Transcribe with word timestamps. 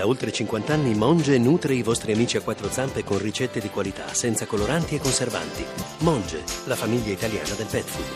Da 0.00 0.06
oltre 0.06 0.32
50 0.32 0.72
anni 0.72 0.94
Monge 0.94 1.36
nutre 1.36 1.74
i 1.74 1.82
vostri 1.82 2.12
amici 2.12 2.38
a 2.38 2.40
quattro 2.40 2.70
zampe 2.70 3.04
con 3.04 3.18
ricette 3.18 3.60
di 3.60 3.68
qualità, 3.68 4.14
senza 4.14 4.46
coloranti 4.46 4.94
e 4.94 4.98
conservanti. 4.98 5.62
Monge, 5.98 6.42
la 6.64 6.74
famiglia 6.74 7.12
italiana 7.12 7.52
del 7.52 7.66
pet 7.66 7.84
food. 7.84 8.06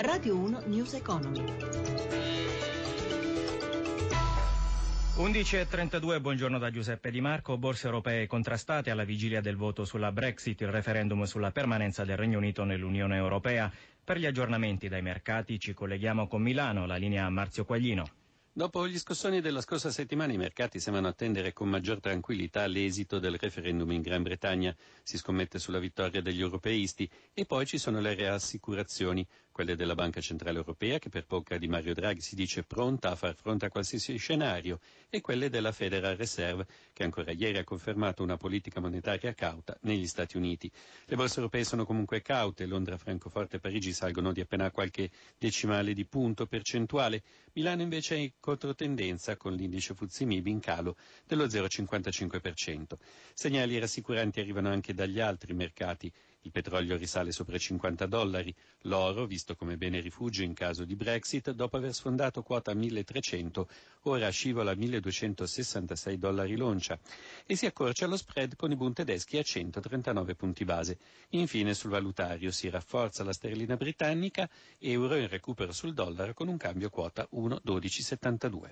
Radio 0.00 0.36
1 0.36 0.62
News 0.66 0.92
Economy. 0.92 1.44
11.32, 5.16 6.20
buongiorno 6.20 6.58
da 6.58 6.70
Giuseppe 6.70 7.10
Di 7.10 7.22
Marco. 7.22 7.56
Borse 7.56 7.86
europee 7.86 8.26
contrastate 8.26 8.90
alla 8.90 9.04
vigilia 9.04 9.40
del 9.40 9.56
voto 9.56 9.86
sulla 9.86 10.12
Brexit, 10.12 10.60
il 10.60 10.68
referendum 10.68 11.22
sulla 11.24 11.52
permanenza 11.52 12.04
del 12.04 12.18
Regno 12.18 12.36
Unito 12.36 12.64
nell'Unione 12.64 13.16
Europea. 13.16 13.70
Per 14.10 14.18
gli 14.18 14.26
aggiornamenti 14.26 14.88
dai 14.88 15.02
mercati 15.02 15.60
ci 15.60 15.72
colleghiamo 15.72 16.26
con 16.26 16.42
Milano, 16.42 16.84
la 16.84 16.96
linea 16.96 17.30
Marzio 17.30 17.64
Quaglino. 17.64 18.19
Dopo 18.52 18.88
gli 18.88 18.98
scossoni 18.98 19.40
della 19.40 19.60
scorsa 19.60 19.92
settimana 19.92 20.32
i 20.32 20.36
mercati 20.36 20.80
sembrano 20.80 21.06
attendere 21.06 21.52
con 21.52 21.68
maggior 21.68 22.00
tranquillità 22.00 22.66
l'esito 22.66 23.20
del 23.20 23.38
referendum 23.38 23.88
in 23.92 24.02
Gran 24.02 24.24
Bretagna. 24.24 24.74
Si 25.04 25.16
scommette 25.18 25.60
sulla 25.60 25.78
vittoria 25.78 26.20
degli 26.20 26.40
europeisti 26.40 27.08
e 27.32 27.46
poi 27.46 27.64
ci 27.64 27.78
sono 27.78 28.00
le 28.00 28.12
rassicurazioni, 28.16 29.24
quelle 29.52 29.76
della 29.76 29.94
Banca 29.94 30.20
Centrale 30.20 30.56
Europea 30.58 30.98
che 30.98 31.10
per 31.10 31.26
bocca 31.26 31.58
di 31.58 31.68
Mario 31.68 31.94
Draghi 31.94 32.20
si 32.20 32.34
dice 32.34 32.62
pronta 32.64 33.10
a 33.10 33.14
far 33.14 33.34
fronte 33.36 33.66
a 33.66 33.68
qualsiasi 33.68 34.16
scenario 34.16 34.80
e 35.08 35.20
quelle 35.20 35.48
della 35.48 35.70
Federal 35.70 36.16
Reserve 36.16 36.66
che 36.92 37.04
ancora 37.04 37.30
ieri 37.32 37.58
ha 37.58 37.64
confermato 37.64 38.22
una 38.22 38.36
politica 38.36 38.80
monetaria 38.80 39.32
cauta 39.34 39.76
negli 39.82 40.06
Stati 40.08 40.36
Uniti. 40.36 40.70
Le 41.04 41.14
borse 41.16 41.36
europee 41.36 41.64
sono 41.64 41.84
comunque 41.84 42.20
caute, 42.22 42.66
Londra, 42.66 42.96
Francoforte 42.96 43.56
e 43.56 43.60
Parigi 43.60 43.92
salgono 43.92 44.32
di 44.32 44.40
appena 44.40 44.70
qualche 44.70 45.10
decimale 45.38 45.92
di 45.94 46.04
punto 46.04 46.46
percentuale, 46.46 47.22
Milano 47.52 47.82
invece 47.82 48.16
è 48.16 48.32
controtendenza 48.40 49.36
con 49.36 49.52
l'indice 49.52 49.94
Fuzzi 49.94 50.24
Mib 50.24 50.46
in 50.46 50.58
calo 50.58 50.96
dello 51.26 51.44
0,55%. 51.44 52.94
Segnali 53.34 53.78
rassicuranti 53.78 54.40
arrivano 54.40 54.70
anche 54.70 54.94
dagli 54.94 55.20
altri 55.20 55.52
mercati. 55.52 56.12
Il 56.42 56.52
petrolio 56.52 56.96
risale 56.96 57.32
sopra 57.32 57.56
i 57.56 57.60
50 57.60 58.06
dollari, 58.06 58.54
l'oro, 58.82 59.26
visto 59.26 59.54
come 59.54 59.76
bene 59.76 60.00
rifugio 60.00 60.42
in 60.42 60.54
caso 60.54 60.86
di 60.86 60.96
Brexit, 60.96 61.50
dopo 61.50 61.76
aver 61.76 61.92
sfondato 61.92 62.42
quota 62.42 62.72
1300, 62.72 63.68
ora 64.04 64.30
scivola 64.30 64.70
a 64.70 64.74
1266 64.74 66.18
dollari 66.18 66.56
l'oncia 66.56 66.98
e 67.44 67.56
si 67.56 67.66
accorcia 67.66 68.06
lo 68.06 68.16
spread 68.16 68.56
con 68.56 68.70
i 68.70 68.76
Bund 68.76 68.94
tedeschi 68.94 69.36
a 69.36 69.42
139 69.42 70.34
punti 70.34 70.64
base. 70.64 70.96
Infine 71.30 71.74
sul 71.74 71.90
valutario 71.90 72.50
si 72.50 72.70
rafforza 72.70 73.22
la 73.22 73.34
sterlina 73.34 73.76
britannica, 73.76 74.48
euro 74.78 75.16
in 75.16 75.28
recupero 75.28 75.72
sul 75.72 75.92
dollaro 75.92 76.32
con 76.32 76.48
un 76.48 76.56
cambio 76.56 76.88
quota 76.88 77.28
1,1272. 77.32 78.70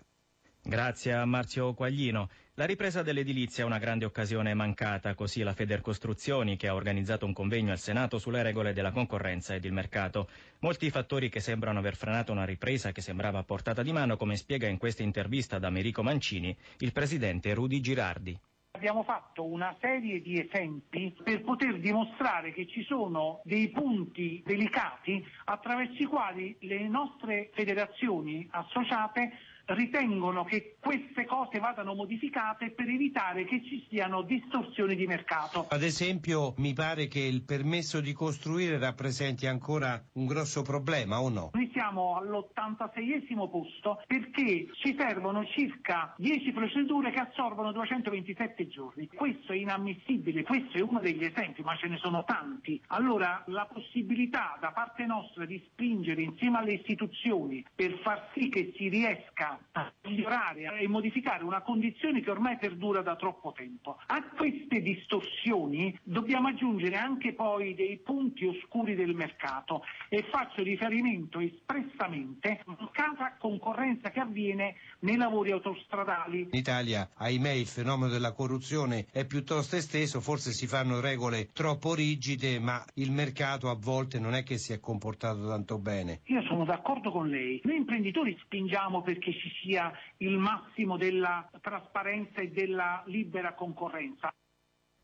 Grazie 0.62 1.12
a 1.12 1.25
Marzio 1.25 1.72
Quaglino. 1.75 2.28
La 2.59 2.67
ripresa 2.67 3.05
dell'edilizia 3.05 3.62
è 3.62 3.67
una 3.67 3.78
grande 3.78 4.05
occasione 4.05 4.53
mancata, 4.53 5.14
così 5.14 5.45
la 5.45 5.53
Federcostruzioni 5.53 6.56
che 6.56 6.67
ha 6.67 6.75
organizzato 6.75 7.25
un 7.25 7.33
convegno 7.33 7.70
al 7.70 7.78
Senato 7.78 8.19
sulle 8.19 8.42
regole 8.42 8.73
della 8.73 8.91
concorrenza 8.91 9.55
ed 9.55 9.65
il 9.65 9.73
mercato. 9.73 10.28
Molti 10.59 10.91
fattori 10.91 11.28
che 11.28 11.39
sembrano 11.39 11.78
aver 11.78 11.95
frenato 11.95 12.33
una 12.33 12.45
ripresa 12.45 12.91
che 12.91 13.00
sembrava 13.00 13.39
a 13.39 13.45
portata 13.45 13.84
di 13.84 13.92
mano, 13.92 14.17
come 14.17 14.34
spiega 14.34 14.67
in 14.67 14.77
questa 14.77 15.05
intervista 15.05 15.61
da 15.61 15.69
Americo 15.69 16.03
Mancini 16.03 16.56
il 16.78 16.91
presidente 16.91 17.55
Rudy 17.55 17.78
Girardi. 17.78 18.37
Abbiamo 18.72 19.05
fatto 19.05 19.45
una 19.45 19.77
serie 19.81 20.20
di 20.20 20.41
esempi 20.41 21.17
per 21.22 21.43
poter 21.43 21.78
dimostrare 21.78 22.53
che 22.53 22.67
ci 22.67 22.83
sono 22.83 23.41
dei 23.45 23.69
punti 23.70 24.43
delicati 24.45 25.25
attraverso 25.45 26.03
i 26.03 26.06
quali 26.06 26.56
le 26.62 26.89
nostre 26.89 27.50
federazioni 27.55 28.48
associate 28.50 29.31
ritengono 29.69 30.44
che 30.44 30.77
queste 30.80 31.27
cose 31.27 31.58
vadano 31.58 31.94
modificate 31.94 32.70
per 32.70 32.88
evitare 32.88 33.44
che 33.44 33.62
ci 33.64 33.86
siano 33.88 34.22
distorsioni 34.22 34.94
di 34.94 35.06
mercato. 35.06 35.66
Ad 35.69 35.83
esempio, 35.83 36.55
mi 36.58 36.72
pare 36.72 37.08
che 37.08 37.20
il 37.20 37.43
permesso 37.43 38.00
di 38.00 38.12
costruire 38.12 38.78
rappresenti 38.78 39.47
ancora 39.47 40.03
un 40.15 40.26
grosso 40.26 40.62
problema, 40.62 41.20
o 41.20 41.28
no? 41.28 41.50
Noi 41.53 41.70
siamo 41.72 42.16
all'86esimo 42.16 43.50
posto 43.50 44.03
perché 44.06 44.69
ci 44.75 44.97
servono 44.98 45.44
circa 45.47 46.14
10 46.16 46.53
procedure 46.53 47.10
che 47.10 47.20
assorbono 47.20 47.72
227 47.72 48.69
giorni. 48.69 49.09
Questo 49.09 49.53
è 49.53 49.56
inammissibile, 49.56 50.43
questo 50.44 50.78
è 50.78 50.81
uno 50.81 51.00
degli 51.00 51.25
esempi, 51.25 51.62
ma 51.62 51.76
ce 51.76 51.88
ne 51.88 51.98
sono 51.98 52.25
tanti. 52.25 52.81
Allora, 52.88 53.43
la 53.47 53.69
possibilità 53.70 54.56
da 54.60 54.70
parte 54.72 55.04
nostra 55.04 55.44
di 55.44 55.62
spingere 55.72 56.22
insieme 56.22 56.59
alle 56.59 56.75
istituzioni 56.75 57.64
per 57.75 57.98
far 58.03 58.31
sì 58.34 58.48
che 58.48 58.72
si 58.76 58.88
riesca 58.88 59.57
a 59.72 59.92
migliorare 60.02 60.78
e 60.80 60.88
modificare 60.88 61.44
una 61.44 61.62
condizione 61.62 62.20
che 62.20 62.30
ormai 62.30 62.58
perdura 62.58 63.02
da 63.02 63.16
troppo 63.16 63.52
tempo. 63.52 63.98
A 64.06 64.22
queste 64.36 64.80
distorsioni 64.80 65.96
dobbiamo 66.02 66.48
aggiungere 66.48 66.96
anche 66.96 67.34
poi 67.34 67.74
dei 67.74 67.98
punti 67.98 68.46
oscuri 68.46 68.94
del 68.94 69.14
mercato 69.14 69.82
e 70.08 70.24
faccio 70.30 70.62
riferimento 70.62 71.41
espressamente 71.41 72.62
a 72.64 72.76
mancata 72.78 73.36
concorrenza 73.38 74.10
che 74.10 74.20
avviene 74.20 74.76
nei 75.00 75.16
lavori 75.16 75.50
autostradali. 75.52 76.48
In 76.50 76.58
Italia, 76.58 77.08
ahimè, 77.14 77.50
il 77.50 77.66
fenomeno 77.66 78.10
della 78.10 78.32
corruzione 78.32 79.06
è 79.12 79.26
piuttosto 79.26 79.76
esteso, 79.76 80.20
forse 80.20 80.52
si 80.52 80.66
fanno 80.66 81.00
regole 81.00 81.50
troppo 81.52 81.94
rigide, 81.94 82.58
ma 82.58 82.84
il 82.94 83.12
mercato 83.12 83.69
a 83.69 83.76
volte 83.78 84.19
non 84.19 84.34
è 84.34 84.42
che 84.42 84.58
si 84.58 84.72
è 84.72 84.80
comportato 84.80 85.46
tanto 85.46 85.78
bene. 85.78 86.20
Io 86.25 86.42
sono 86.42 86.64
d'accordo 86.64 87.10
con 87.10 87.28
lei. 87.28 87.60
Noi 87.64 87.76
imprenditori 87.76 88.36
spingiamo 88.44 89.02
perché 89.02 89.32
ci 89.32 89.47
sia 89.60 89.92
il 90.19 90.36
massimo 90.38 90.97
della 90.97 91.48
trasparenza 91.60 92.41
e 92.41 92.50
della 92.50 93.03
libera 93.06 93.54
concorrenza. 93.54 94.32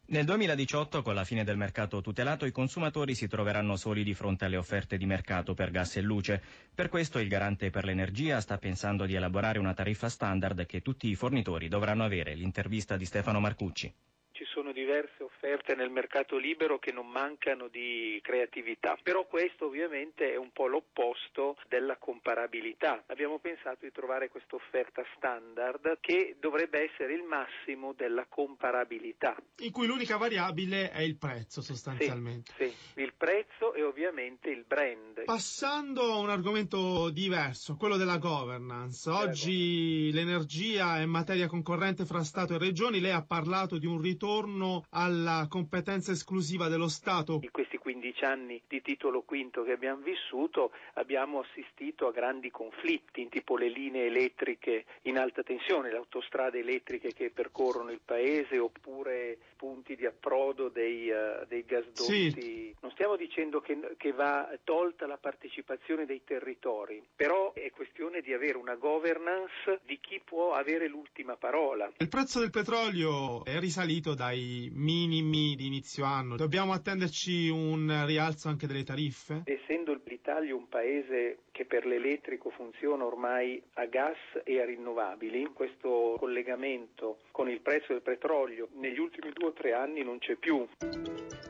Nel 0.07 0.27
2018, 0.27 1.01
con 1.01 1.15
la 1.15 1.25
fine 1.25 1.45
del 1.45 1.57
mercato 1.57 2.03
tutelato, 2.03 2.45
i 2.45 2.53
consumatori 2.53 3.15
si 3.15 3.27
troveranno 3.27 3.75
soli 3.77 4.05
di 4.05 4.13
fronte 4.13 4.45
alle 4.45 4.59
offerte 4.59 4.99
di 4.99 5.07
mercato 5.07 5.55
per 5.55 5.71
gas 5.71 5.97
e 5.97 6.03
luce. 6.03 6.43
Per 6.75 6.91
questo 6.91 7.19
il 7.19 7.29
garante 7.29 7.71
per 7.71 7.85
l'energia 7.85 8.41
sta 8.43 8.59
pensando 8.59 9.07
di 9.07 9.15
elaborare 9.15 9.59
una 9.59 9.73
tariffa 9.73 10.11
standard 10.11 10.67
che 10.67 10.83
tutti 10.83 11.09
i 11.09 11.15
fornitori 11.15 11.69
dovranno 11.69 12.05
avere. 12.05 12.35
L'intervista 12.35 12.99
di 12.99 13.07
Stefano 13.07 13.41
Marcucci 13.41 13.87
ci 13.87 14.14
sono 14.55 14.71
diverse 14.71 15.25
offerte 15.25 15.75
nel 15.75 15.91
mercato 15.91 16.37
libero 16.37 16.79
che 16.79 16.93
non 16.93 17.09
mancano 17.09 17.67
di 17.67 18.21
creatività, 18.23 18.97
però 19.03 19.27
questo 19.27 19.67
ovviamente 19.67 20.33
è 20.33 20.37
un 20.37 20.53
po' 20.53 20.69
l'opposto 20.69 21.57
della 21.69 21.97
comparabilità. 21.97 23.03
Abbiamo 23.09 23.41
pensato 23.41 23.79
di 23.81 23.91
trovare 23.91 24.29
questa 24.29 24.55
offerta 24.55 25.03
standard 25.17 25.99
che 26.01 26.37
dovrebbe 26.39 26.89
essere 26.89 27.15
il 27.15 27.25
massimo 27.25 27.95
della 27.95 28.27
comparabilità. 28.29 29.35
In 29.59 29.73
cui 29.73 29.89
l'unica 29.89 30.17
variabile 30.17 30.93
è 30.93 31.03
il 31.03 31.17
prezzo 31.17 31.61
sostanzialmente. 31.61 32.53
Sì, 32.57 32.69
sì, 32.69 33.01
il 33.01 33.13
prezzo 33.17 33.75
e 33.75 33.83
ovviamente 33.83 34.51
il 34.51 34.65
brand. 34.65 35.25
Passando 35.25 36.13
a 36.13 36.19
un 36.19 36.31
argomento 36.31 37.11
diverso, 37.11 37.75
quello 37.75 37.97
della 37.97 38.19
governance. 38.19 39.11
Oggi 39.11 40.13
l'energia 40.13 41.01
è 41.01 41.07
materia 41.07 41.49
concorrente 41.49 42.05
fra 42.05 42.23
Stato 42.23 42.55
e 42.55 42.59
Regioni, 42.59 43.01
lei 43.01 43.11
ha 43.11 43.25
parlato 43.25 43.79
di 43.79 43.87
un 43.87 44.01
ritorno 44.01 44.43
ritorno 44.45 44.85
alla 44.91 45.47
competenza 45.49 46.13
esclusiva 46.13 46.69
dello 46.69 46.89
Stato. 46.89 47.41
In 47.43 47.51
questi 47.51 47.79
15 47.79 48.25
anni 48.25 48.63
di 48.69 48.83
titolo 48.83 49.23
quinto 49.23 49.63
che 49.63 49.73
abbiamo 49.73 50.03
vissuto 50.03 50.73
abbiamo 50.95 51.41
assistito 51.41 52.07
a 52.07 52.13
grandi 52.13 52.51
conflitti, 52.51 53.29
tipo 53.29 53.57
le 53.57 53.69
linee 53.69 54.07
elettriche 54.07 54.85
in 55.03 55.19
alta 55.19 55.43
tensione, 55.43 55.91
le 55.91 55.97
autostrade 55.97 56.61
elettriche 56.61 57.13
che 57.13 57.31
percorrono 57.31 57.91
il 57.91 58.01
paese 58.05 58.59
oppure 58.59 59.39
punti 59.57 59.97
di 59.97 60.05
approdo 60.05 60.69
dei, 60.69 61.09
uh, 61.09 61.47
dei 61.49 61.65
gasdotti. 61.65 62.31
Sì. 62.31 62.75
Non 62.81 62.91
stiamo 62.91 63.17
dicendo 63.17 63.61
che, 63.61 63.95
che 63.97 64.13
va 64.13 64.49
tolta 64.63 65.07
la 65.07 65.17
partecipazione 65.17 66.05
dei 66.05 66.23
territori, 66.25 67.03
però 67.17 67.53
è 67.55 67.71
questione 67.71 68.21
di 68.21 68.33
avere 68.35 68.59
una 68.59 68.75
governance 68.75 69.81
di 69.87 69.99
chi 70.01 70.21
può 70.23 70.53
avere 70.53 70.87
l'ultima 70.89 71.37
parola. 71.37 71.91
Il 71.97 72.09
prezzo 72.09 72.41
del 72.41 72.51
petrolio 72.51 73.45
è 73.45 73.59
risalito 73.59 74.15
dai 74.15 74.34
minimi 74.41 75.55
di 75.57 75.67
inizio 75.67 76.05
anno. 76.05 76.37
Dobbiamo 76.37 76.73
attenderci 76.73 77.49
un 77.49 78.05
rialzo 78.07 78.49
anche 78.49 78.67
delle 78.67 78.83
tariffe? 78.83 79.43
Essendo 79.45 79.93
l'Italia 80.25 80.55
un 80.55 80.71
paese 80.71 81.41
che 81.53 81.67
per 81.67 81.85
l'elettrico 81.85 82.49
funziona 82.49 83.05
ormai 83.05 83.63
a 83.75 83.85
gas 83.85 84.17
e 84.45 84.59
a 84.59 84.65
rinnovabili, 84.65 85.51
questo 85.53 86.17
collegamento 86.19 87.19
con 87.31 87.51
il 87.51 87.61
prezzo 87.61 87.93
del 87.93 88.01
petrolio 88.01 88.69
negli 88.77 88.99
ultimi 88.99 89.31
due 89.35 89.49
o 89.49 89.53
tre 89.53 89.75
anni 89.75 90.03
non 90.03 90.17
c'è 90.17 90.37
più. 90.37 90.67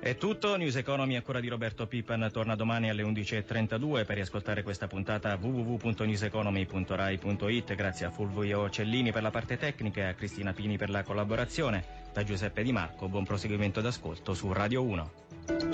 È 0.01 0.17
tutto, 0.17 0.57
News 0.57 0.75
Economy 0.75 1.15
ancora 1.15 1.39
di 1.39 1.47
Roberto 1.47 1.87
Pippan 1.87 2.29
torna 2.33 2.57
domani 2.57 2.91
alle 2.91 3.05
11.32 3.05 4.05
per 4.05 4.17
riascoltare 4.17 4.65
questa 4.65 4.89
puntata 4.89 5.39
www.newseconomy.rai.it 5.41 7.75
grazie 7.77 8.07
a 8.07 8.11
Fulvio 8.11 8.69
Cellini 8.71 9.13
per 9.13 9.23
la 9.23 9.31
parte 9.31 9.57
tecnica 9.57 10.01
e 10.01 10.07
a 10.07 10.15
Cristina 10.15 10.53
Pini 10.53 10.77
per 10.77 10.91
la 10.91 11.05
collaborazione. 11.05 12.03
Da 12.13 12.25
Giuseppe 12.25 12.65
Di 12.65 12.73
Marco, 12.73 13.07
buon 13.07 13.25
proseguimento 13.25 13.81
d'ascolto 13.81 14.35
su 14.35 14.53
Radio 14.53 14.83
1. 14.83 15.74